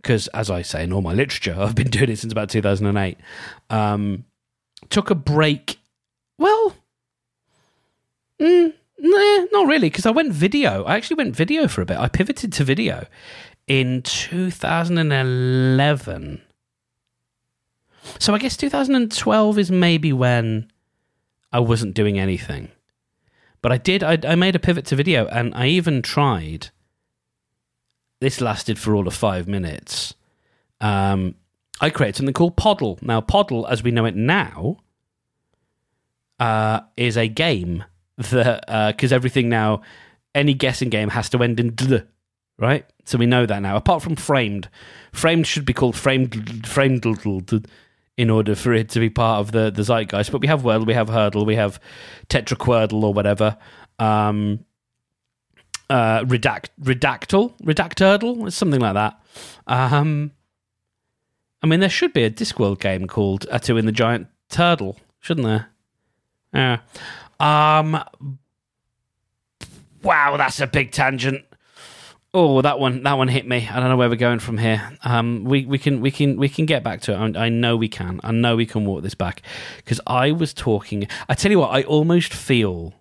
[0.02, 3.18] Because, as I say in all my literature, I've been doing it since about 2008.
[3.70, 4.24] Um,
[4.90, 5.78] took a break.
[6.38, 6.74] Well,
[8.40, 8.72] mm,
[9.04, 10.84] Nah, not really, because I went video.
[10.84, 11.98] I actually went video for a bit.
[11.98, 13.06] I pivoted to video
[13.66, 16.40] in 2011.
[18.20, 20.70] So I guess 2012 is maybe when
[21.52, 22.68] I wasn't doing anything.
[23.60, 26.68] But I did, I, I made a pivot to video and I even tried.
[28.22, 30.14] This lasted for all of five minutes.
[30.80, 31.34] Um,
[31.80, 32.96] I created something called Poddle.
[33.02, 34.76] Now, Poddle, as we know it now,
[36.38, 37.82] uh, is a game
[38.16, 39.82] that because uh, everything now,
[40.36, 42.06] any guessing game has to end in dl,
[42.60, 42.86] right?
[43.04, 43.74] So we know that now.
[43.74, 44.68] Apart from framed,
[45.12, 47.04] framed should be called framed framed
[48.16, 50.30] in order for it to be part of the the zeitgeist.
[50.30, 51.80] But we have Wordle, we have Hurdle, we have
[52.28, 53.56] Tetraquordle or whatever.
[53.98, 54.64] Um,
[55.90, 59.20] uh, redact redactal redacturdle something like that.
[59.66, 60.32] Um,
[61.62, 65.68] I mean, there should be a Discworld game called A'Tuin the Giant Turtle, shouldn't there?
[66.52, 66.78] Yeah.
[67.38, 68.02] Um,
[70.02, 71.44] wow, that's a big tangent.
[72.34, 73.68] Oh, that one, that one hit me.
[73.70, 74.96] I don't know where we're going from here.
[75.04, 77.36] Um, we we can we can we can get back to it.
[77.36, 78.20] I, I know we can.
[78.24, 79.42] I know we can walk this back
[79.76, 81.06] because I was talking.
[81.28, 82.94] I tell you what, I almost feel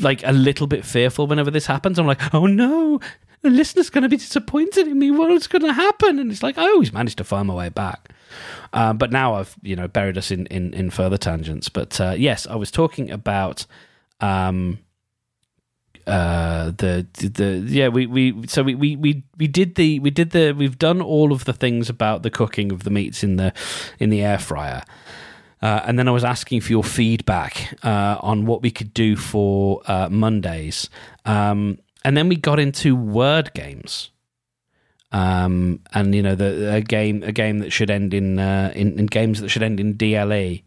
[0.00, 1.98] like a little bit fearful whenever this happens.
[1.98, 3.00] I'm like, oh no,
[3.42, 5.10] the listener's going to be disappointed in me.
[5.10, 6.18] What's going to happen?
[6.18, 8.10] And it's like I always manage to find my way back.
[8.72, 11.68] Um, but now I've you know buried us in in, in further tangents.
[11.68, 13.66] But uh, yes, I was talking about
[14.20, 14.78] um,
[16.06, 20.30] uh, the the yeah we, we so we, we we we did the we did
[20.30, 23.52] the we've done all of the things about the cooking of the meats in the
[23.98, 24.82] in the air fryer.
[25.64, 29.16] Uh, and then I was asking for your feedback uh, on what we could do
[29.16, 30.90] for uh, Mondays.
[31.24, 34.10] Um, and then we got into word games.
[35.10, 38.98] Um, and you know the a game a game that should end in, uh, in,
[38.98, 40.62] in games that should end in DLE.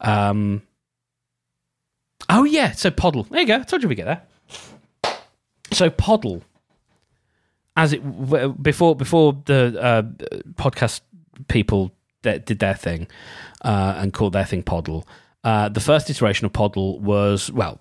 [0.00, 0.62] Um,
[2.28, 3.22] oh yeah, so Poddle.
[3.24, 3.56] There you go.
[3.56, 5.14] I told you we get there.
[5.70, 6.42] So Poddle,
[7.76, 8.00] as it
[8.60, 10.02] before before the uh,
[10.54, 11.02] podcast
[11.46, 11.92] people
[12.22, 13.06] that did their thing
[13.64, 15.06] uh, and called their thing Poddle.
[15.42, 17.80] Uh, the first iteration of Poddle was, well,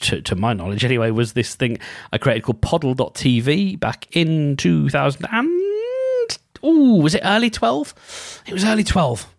[0.00, 1.78] to, to, my knowledge anyway, was this thing
[2.12, 8.42] I created called Poddle.tv back in 2000 and, oh, was it early 12?
[8.46, 9.32] It was early 12.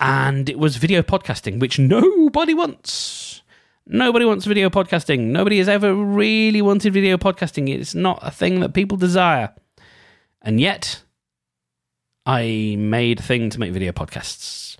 [0.00, 3.42] And it was video podcasting, which nobody wants.
[3.86, 5.28] Nobody wants video podcasting.
[5.28, 7.68] Nobody has ever really wanted video podcasting.
[7.74, 9.52] It's not a thing that people desire.
[10.42, 11.02] And yet,
[12.26, 14.70] I made a thing to make video podcasts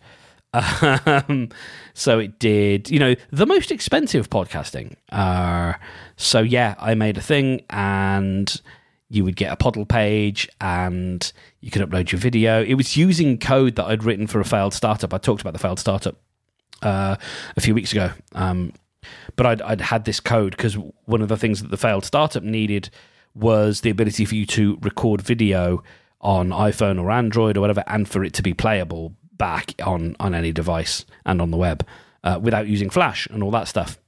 [0.53, 1.49] um,
[1.95, 4.97] so it did, you know, the most expensive podcasting.
[5.11, 5.75] Uh,
[6.17, 8.61] so yeah, I made a thing and
[9.09, 12.63] you would get a Poddle page and you could upload your video.
[12.63, 15.15] It was using code that I'd written for a failed startup.
[15.15, 16.17] I talked about the failed startup
[16.83, 17.17] uh,
[17.57, 18.11] a few weeks ago.
[18.35, 18.73] Um,
[19.37, 22.43] but I'd, I'd had this code because one of the things that the failed startup
[22.43, 22.91] needed
[23.35, 25.83] was the ability for you to record video
[26.21, 30.35] on iPhone or Android or whatever and for it to be playable back on on
[30.35, 31.87] any device and on the web
[32.25, 33.99] uh, without using Flash and all that stuff.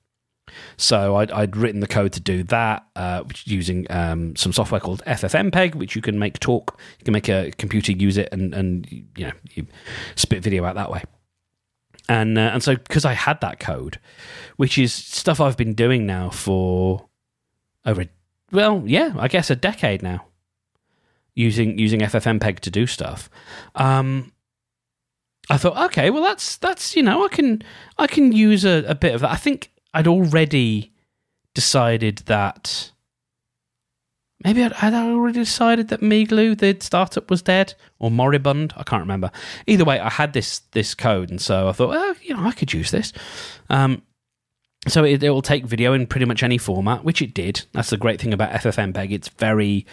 [0.76, 5.02] So I'd, I'd written the code to do that, uh, using um, some software called
[5.06, 6.78] FFmpeg, which you can make talk.
[6.98, 9.66] You can make a computer use it, and and you know you
[10.16, 11.02] spit video out that way.
[12.08, 13.98] And uh, and so because I had that code,
[14.56, 17.08] which is stuff I've been doing now for
[17.86, 18.04] over
[18.50, 20.26] well, yeah, I guess a decade now,
[21.34, 23.30] using using FFmpeg to do stuff.
[23.74, 24.32] Um,
[25.50, 27.62] I thought, okay, well, that's that's you know, I can
[27.98, 29.30] I can use a, a bit of that.
[29.30, 30.92] I think I'd already
[31.54, 32.92] decided that
[34.44, 38.72] maybe I'd, I'd already decided that Meegloo, the startup, was dead or moribund.
[38.76, 39.30] I can't remember.
[39.66, 42.52] Either way, I had this this code, and so I thought, well, you know, I
[42.52, 43.12] could use this.
[43.68, 44.02] Um,
[44.88, 47.66] so it, it will take video in pretty much any format, which it did.
[47.72, 49.12] That's the great thing about FFmpeg.
[49.12, 49.86] It's very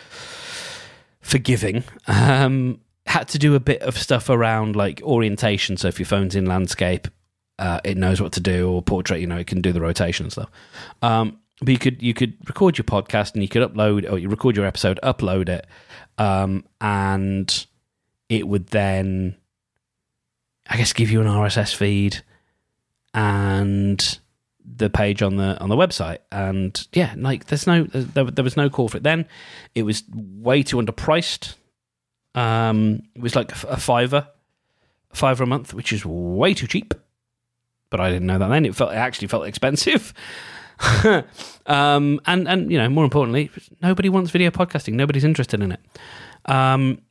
[1.21, 1.83] forgiving.
[2.07, 5.77] Um, had to do a bit of stuff around like orientation.
[5.77, 7.07] So if your phone's in landscape,
[7.57, 10.25] uh, it knows what to do, or portrait, you know, it can do the rotation
[10.25, 10.49] and stuff.
[11.01, 14.29] Um, but you could you could record your podcast and you could upload or you
[14.29, 15.67] record your episode, upload it,
[16.17, 17.65] um, and
[18.29, 19.35] it would then,
[20.69, 22.23] I guess, give you an RSS feed
[23.13, 24.18] and
[24.79, 26.17] the page on the on the website.
[26.31, 29.27] And yeah like there's no there, there was no call for it then.
[29.75, 31.55] It was way too underpriced.
[32.33, 34.27] Um it was like a fiver
[35.13, 36.93] fiver a month which is way too cheap.
[37.89, 38.65] But i didn't know that then.
[38.65, 40.13] It felt it actually felt expensive.
[41.65, 44.93] Um and and you know more importantly nobody wants video podcasting.
[44.93, 45.79] Nobody's interested in it.
[46.45, 47.01] Um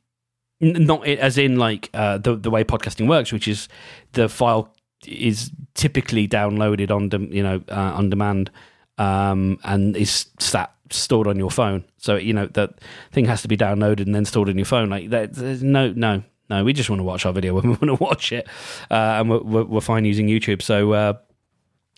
[0.59, 3.69] not as in like uh, the the way podcasting works, which is
[4.13, 4.73] the file
[5.07, 8.51] is typically downloaded on de- you know uh, on demand
[8.97, 11.85] um, and is sat stored on your phone.
[11.97, 12.79] So you know that
[13.11, 14.89] thing has to be downloaded and then stored in your phone.
[14.89, 16.63] Like there's no no no.
[16.63, 18.47] We just want to watch our video when we want to watch it,
[18.91, 20.61] uh, and we're, we're, we're, fine using YouTube.
[20.61, 20.93] So.
[20.93, 21.13] Uh,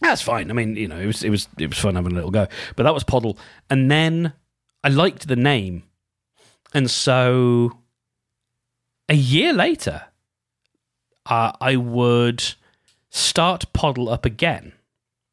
[0.02, 0.50] that's fine.
[0.50, 2.48] I mean, you know, it was it was it was fun having a little go.
[2.76, 3.38] But that was Poddle,
[3.70, 4.34] and then
[4.84, 5.84] I liked the name,
[6.74, 7.82] and so
[9.08, 10.06] a year later,
[11.28, 12.56] uh, I would
[13.12, 14.74] start Poddle up again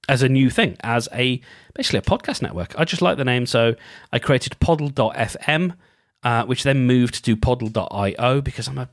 [0.08, 1.40] as a new thing, as a
[1.74, 2.78] basically a podcast network.
[2.78, 3.76] I just like the name, so
[4.12, 5.74] I created Poddle.fm,
[6.22, 8.88] uh, which then moved to Poddle.io because I'm a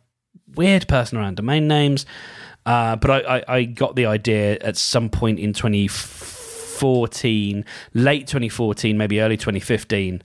[0.55, 2.05] weird person around domain names.
[2.65, 8.97] Uh, but I, I, I, got the idea at some point in 2014, late 2014,
[8.97, 10.23] maybe early 2015,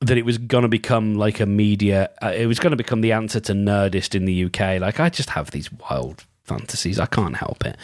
[0.00, 2.08] that it was going to become like a media.
[2.22, 4.80] Uh, it was going to become the answer to Nerdist in the UK.
[4.80, 6.98] Like I just have these wild fantasies.
[6.98, 7.76] I can't help it.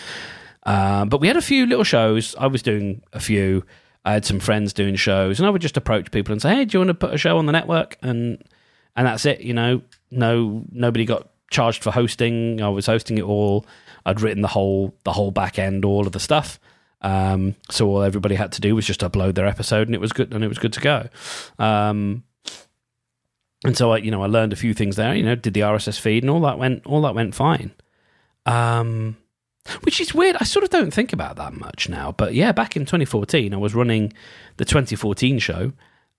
[0.64, 2.34] Uh, but we had a few little shows.
[2.36, 3.64] I was doing a few.
[4.04, 6.64] I had some friends doing shows, and I would just approach people and say, "Hey,
[6.64, 8.42] do you want to put a show on the network?" And
[8.96, 9.40] and that's it.
[9.40, 12.60] You know, no nobody got charged for hosting.
[12.62, 13.66] I was hosting it all.
[14.06, 16.58] I'd written the whole the whole back end, all of the stuff.
[17.00, 20.12] Um, so all everybody had to do was just upload their episode, and it was
[20.12, 21.08] good, and it was good to go.
[21.58, 22.24] Um,
[23.64, 25.14] and so I, you know, I learned a few things there.
[25.14, 27.72] You know, did the RSS feed, and all that went all that went fine.
[28.46, 29.16] Um,
[29.82, 30.36] which is weird.
[30.40, 32.12] I sort of don't think about that much now.
[32.12, 34.12] But yeah, back in 2014, I was running
[34.58, 35.72] the 2014 show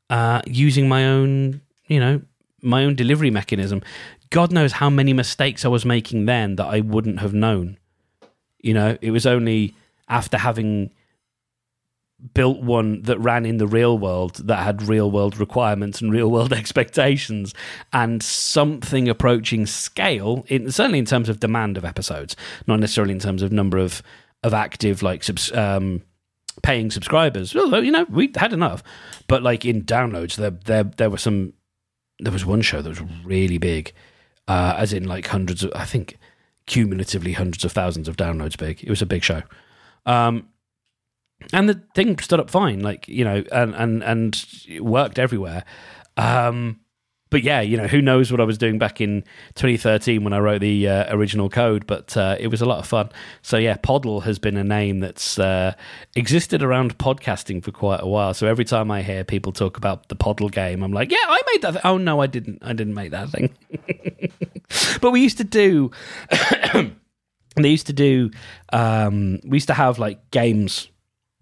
[0.10, 2.22] uh, using my own, you know,
[2.62, 3.82] my own delivery mechanism.
[4.32, 7.78] God knows how many mistakes I was making then that I wouldn't have known.
[8.60, 9.76] You know, it was only
[10.10, 10.92] after having
[12.34, 16.30] built one that ran in the real world that had real world requirements and real
[16.30, 17.54] world expectations
[17.94, 22.36] and something approaching scale in, certainly in terms of demand of episodes
[22.68, 24.02] not necessarily in terms of number of
[24.44, 26.04] of active like subs, um,
[26.62, 27.56] paying subscribers.
[27.56, 28.84] Well you know we had enough.
[29.28, 31.54] But like in downloads there there there were some
[32.20, 33.94] there was one show that was really big
[34.48, 36.18] uh, as in like hundreds of i think
[36.66, 38.84] cumulatively hundreds of thousands of downloads big.
[38.84, 39.44] It was a big show.
[40.06, 40.50] Um,
[41.54, 44.46] and the thing stood up fine, like you know, and and and
[44.80, 45.64] worked everywhere.
[46.18, 46.80] Um,
[47.32, 49.24] but yeah, you know, who knows what I was doing back in
[49.56, 52.88] 2013 when I wrote the uh, original code, but uh, it was a lot of
[52.88, 53.10] fun.
[53.42, 55.74] So yeah, Poddle has been a name that's uh,
[56.16, 58.34] existed around podcasting for quite a while.
[58.34, 61.42] So every time I hear people talk about the Poddle game, I'm like, yeah, I
[61.52, 61.72] made that.
[61.72, 62.60] Th- oh no, I didn't.
[62.62, 63.54] I didn't make that thing.
[65.02, 65.92] but we used to do.
[67.56, 68.32] they used to do.
[68.72, 70.90] Um, we used to have like games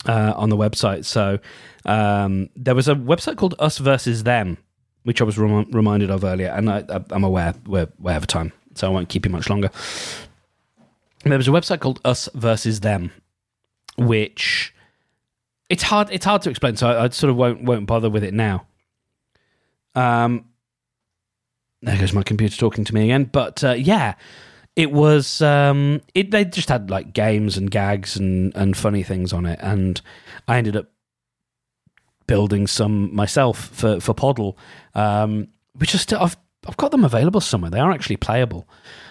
[0.05, 1.05] uh, on the website.
[1.05, 1.39] So
[1.85, 4.57] um, there was a website called Us versus Them,
[5.03, 8.53] which I was rem- reminded of earlier, and I, am aware we're way over time,
[8.75, 9.69] so I won't keep you much longer.
[11.23, 13.11] There was a website called Us versus Them,
[13.97, 14.73] which
[15.69, 18.23] it's hard it's hard to explain, so I, I sort of won't won't bother with
[18.23, 18.65] it now.
[19.95, 20.45] Um,
[21.81, 24.15] there goes my computer talking to me again, but uh, yeah
[24.75, 26.31] it was um, it.
[26.31, 30.01] They just had like games and gags and and funny things on it, and
[30.47, 30.87] I ended up
[32.25, 34.57] building some myself for for Poddle,
[34.95, 37.69] um, which is still I've I've got them available somewhere.
[37.69, 38.67] They are actually playable.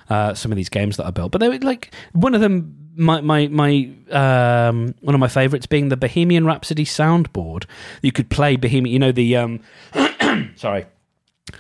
[0.09, 2.79] Uh, some of these games that I built, but they were like one of them.
[2.95, 7.65] My my my um, one of my favorites being the Bohemian Rhapsody soundboard.
[8.03, 8.93] You could play Bohemian.
[8.93, 9.61] You know the um,
[10.57, 10.87] sorry.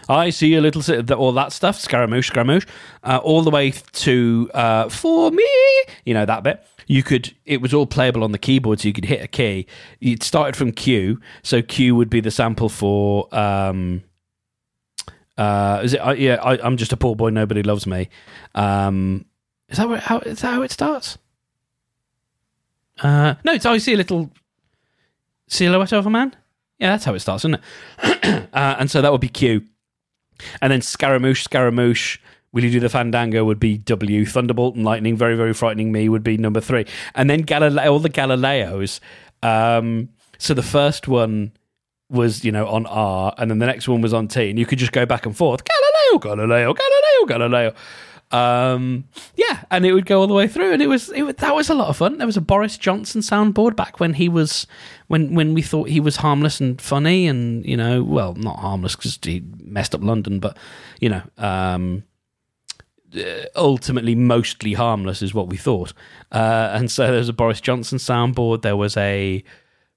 [0.09, 0.83] I see a little
[1.15, 2.67] all that stuff, Scaramouche, Scaramouche,
[3.03, 5.47] uh, all the way to uh, for me.
[6.05, 6.65] You know that bit.
[6.87, 7.35] You could.
[7.45, 9.67] It was all playable on the keyboard, so you could hit a key.
[10.01, 13.33] It started from Q, so Q would be the sample for.
[13.35, 14.03] Um,
[15.39, 15.99] uh, is it?
[15.99, 17.31] Uh, yeah, I, am just a poor boy.
[17.31, 18.09] Nobody loves me.
[18.55, 19.25] Um,
[19.69, 20.19] is that how?
[20.21, 21.19] Is that how it starts?
[23.01, 23.67] Uh, no, it's.
[23.67, 24.31] I see a little
[25.49, 26.37] silhouette of a man.
[26.79, 27.61] Yeah, that's how it starts, isn't
[28.03, 28.49] it?
[28.53, 29.65] uh, and so that would be Q.
[30.61, 32.19] And then Scaramouche, Scaramouche,
[32.53, 34.27] Will you do the Fandango would be W.
[34.27, 36.85] Thunderbolt and Lightning, very, very frightening me would be number three.
[37.15, 39.01] And then Galileo, all the Galileos.
[39.43, 41.53] Um, so the first one
[42.11, 44.67] was, you know, on R, and then the next one was on T, and you
[44.67, 45.63] could just go back and forth.
[45.65, 47.75] Galileo, Galileo, Galileo, Galileo.
[48.33, 49.05] Um,
[49.37, 51.69] yeah, and it would go all the way through, and it was, it that was
[51.69, 52.17] a lot of fun.
[52.17, 54.67] There was a Boris Johnson soundboard back when he was
[55.09, 58.97] when when we thought he was harmless and funny, and you know, well, not harmless
[58.97, 60.57] because he messed up London, but
[60.99, 62.05] you know, um,
[63.15, 65.93] uh, ultimately mostly harmless is what we thought.
[66.31, 68.63] Uh, and so there was a Boris Johnson soundboard.
[68.63, 69.45] There was a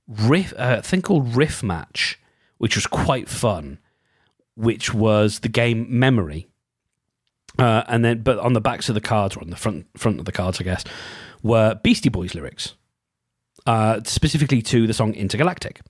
[0.08, 2.20] riff, uh, thing called Riff Match,
[2.58, 3.80] which was quite fun,
[4.56, 6.50] which was the game Memory.
[7.58, 10.20] Uh, and then, but on the backs of the cards, or on the front front
[10.20, 10.84] of the cards, I guess,
[11.42, 12.76] were Beastie Boys lyrics,
[13.66, 15.82] uh, specifically to the song Intergalactic,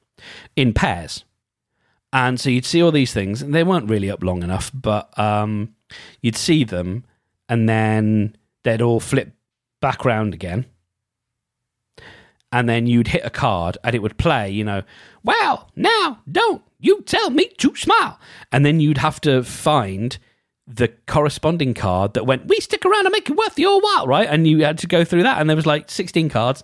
[0.56, 1.24] in pairs.
[2.14, 5.18] And so you'd see all these things, and they weren't really up long enough, but
[5.20, 5.76] um,
[6.22, 7.04] you'd see them,
[7.50, 9.34] and then they'd all flip
[9.82, 10.66] back round again.
[12.52, 14.84] And then you'd hit a card and it would play, you know,
[15.24, 18.18] well, now don't you tell me to smile.
[18.52, 20.18] And then you'd have to find
[20.68, 24.28] the corresponding card that went, we stick around and make it worth your while, right?
[24.28, 25.40] And you had to go through that.
[25.40, 26.64] And there was like 16 cards.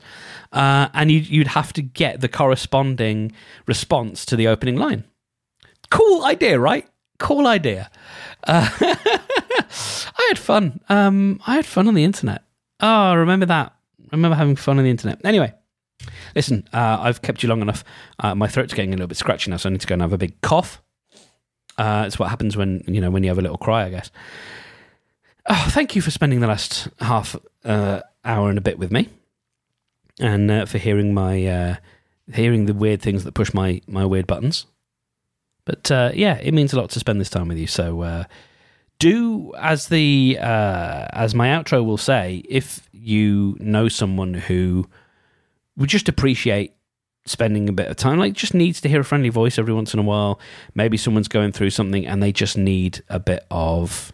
[0.52, 3.32] Uh, and you'd, you'd have to get the corresponding
[3.68, 5.04] response to the opening line.
[5.91, 6.88] Cool idea, right?
[7.20, 7.91] Cool idea.
[8.45, 10.80] Uh, I had fun.
[10.89, 12.43] Um, I had fun on the internet.
[12.80, 13.76] Oh, remember that.
[14.12, 15.24] Remember having fun on the internet.
[15.24, 15.54] Anyway,
[16.36, 17.84] listen, uh, I've kept you long enough.
[18.20, 20.02] Uh, my throat's getting a little bit scratchy now, so I need to go and
[20.02, 20.82] have a big cough.
[21.78, 24.11] Uh, it's what happens when you know when you have a little cry, I guess.
[25.47, 29.09] Oh, thank you for spending the last half uh, hour and a bit with me,
[30.19, 31.76] and uh, for hearing my uh,
[32.34, 34.65] hearing the weird things that push my my weird buttons.
[35.65, 37.67] But uh, yeah, it means a lot to spend this time with you.
[37.67, 38.24] So uh,
[38.99, 42.43] do as the as my outro will say.
[42.47, 44.88] If you know someone who
[45.78, 46.76] would just appreciate
[47.26, 49.93] spending a bit of time, like just needs to hear a friendly voice every once
[49.93, 50.39] in a while.
[50.74, 54.13] Maybe someone's going through something and they just need a bit of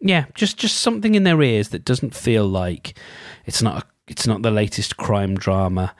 [0.00, 2.98] yeah, just just something in their ears that doesn't feel like
[3.46, 5.94] it's not a, it's not the latest crime drama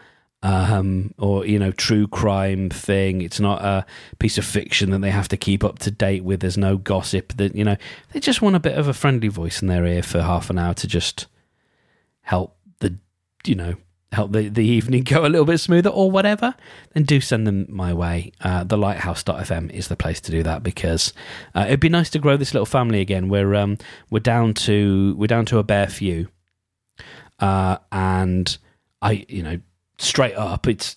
[0.44, 3.22] um, or you know true crime thing.
[3.22, 3.86] It's not a
[4.18, 6.40] piece of fiction that they have to keep up to date with.
[6.40, 7.32] There's no gossip.
[7.38, 7.76] That you know
[8.12, 10.58] they just want a bit of a friendly voice in their ear for half an
[10.58, 11.26] hour to just
[12.20, 12.98] help the
[13.46, 13.76] you know
[14.14, 16.54] help the, the evening go a little bit smoother or whatever,
[16.92, 18.32] then do send them my way.
[18.40, 21.12] Uh, the lighthouse.fm is the place to do that because
[21.54, 23.28] uh, it'd be nice to grow this little family again.
[23.28, 23.78] We're um,
[24.10, 26.28] we're down to we're down to a bare few,
[27.40, 28.56] uh, and
[29.02, 29.60] I you know
[29.98, 30.96] straight up, it's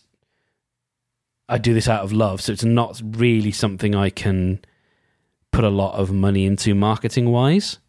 [1.50, 4.60] I do this out of love, so it's not really something I can
[5.52, 7.80] put a lot of money into marketing wise.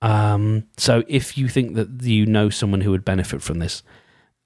[0.00, 3.82] Um, so if you think that you know someone who would benefit from this,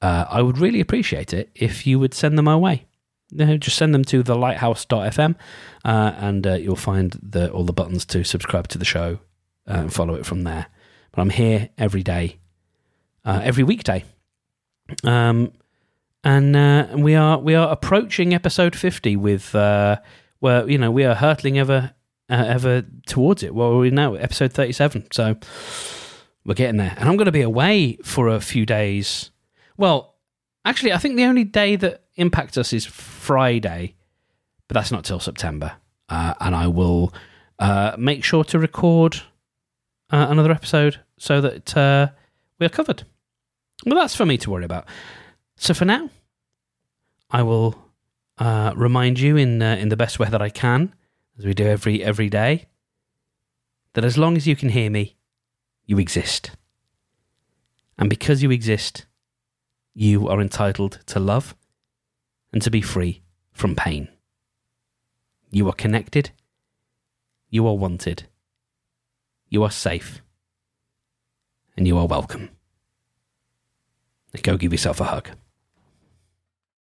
[0.00, 2.86] uh, I would really appreciate it if you would send them my way.
[3.30, 5.34] You know, just send them to the lighthouse.fm
[5.84, 9.18] uh, and uh, you'll find the, all the buttons to subscribe to the show
[9.68, 10.66] uh, and follow it from there.
[11.12, 12.38] But I'm here every day,
[13.24, 14.04] uh, every weekday.
[15.04, 15.52] Um,
[16.24, 20.00] and uh, we are we are approaching episode fifty with where
[20.68, 21.94] you know we are hurtling ever
[22.28, 23.54] ever towards it.
[23.54, 25.36] Well, we're now episode thirty seven, so
[26.44, 26.94] we're getting there.
[26.96, 29.30] And I'm going to be away for a few days.
[29.78, 30.16] Well,
[30.64, 33.94] actually, I think the only day that impacts us is Friday,
[34.66, 35.72] but that's not till September.
[36.08, 37.14] Uh, and I will
[37.58, 39.22] uh, make sure to record
[40.10, 42.08] uh, another episode so that uh,
[42.58, 43.04] we're covered.
[43.86, 44.86] Well, that's for me to worry about.
[45.56, 46.10] So for now,
[47.30, 47.78] I will
[48.38, 50.94] uh, remind you in uh, in the best way that I can,
[51.38, 52.66] as we do every every day,
[53.92, 55.16] that as long as you can hear me,
[55.84, 56.50] you exist.
[57.96, 59.06] And because you exist,
[60.00, 61.56] you are entitled to love
[62.52, 63.20] and to be free
[63.52, 64.06] from pain.
[65.50, 66.30] You are connected.
[67.50, 68.22] You are wanted.
[69.48, 70.22] You are safe.
[71.76, 72.50] And you are welcome.
[74.44, 75.30] Go give yourself a hug.